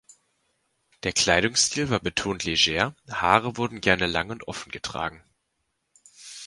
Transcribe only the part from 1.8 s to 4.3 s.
war betont leger, Haare wurden gerne